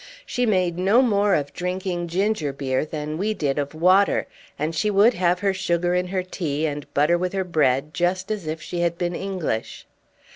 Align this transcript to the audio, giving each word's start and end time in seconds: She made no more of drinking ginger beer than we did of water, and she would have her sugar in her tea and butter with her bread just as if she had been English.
She 0.25 0.47
made 0.47 0.79
no 0.79 1.03
more 1.03 1.35
of 1.35 1.53
drinking 1.53 2.07
ginger 2.07 2.51
beer 2.51 2.85
than 2.85 3.19
we 3.19 3.35
did 3.35 3.59
of 3.59 3.75
water, 3.75 4.25
and 4.57 4.73
she 4.73 4.89
would 4.89 5.13
have 5.13 5.41
her 5.41 5.53
sugar 5.53 5.93
in 5.93 6.07
her 6.07 6.23
tea 6.23 6.65
and 6.65 6.91
butter 6.95 7.19
with 7.19 7.33
her 7.33 7.43
bread 7.43 7.93
just 7.93 8.31
as 8.31 8.47
if 8.47 8.59
she 8.63 8.79
had 8.79 8.97
been 8.97 9.13
English. 9.13 9.85